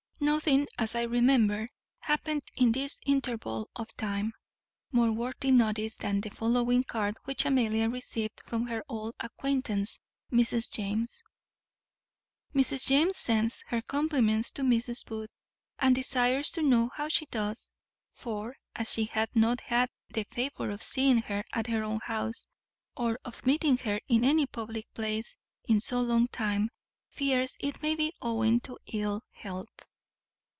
[0.23, 1.67] Nothing, as I remember,
[1.99, 4.33] happened in this interval of time,
[4.91, 9.99] more worthy notice than the following card which Amelia received from her old acquaintance
[10.31, 10.71] Mrs.
[10.71, 11.23] James:
[12.53, 12.87] "Mrs.
[12.87, 15.03] James sends her compliments to Mrs.
[15.05, 15.29] Booth,
[15.79, 17.73] and desires to know how she does;
[18.13, 22.47] for, as she hath not had the favour of seeing her at her own house,
[22.95, 26.69] or of meeting her in any public place, in so long time,
[27.09, 29.67] fears it may be owing to ill health."